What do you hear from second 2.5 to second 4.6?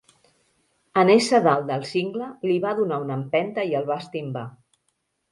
li va donar una empenta i el va estimbar.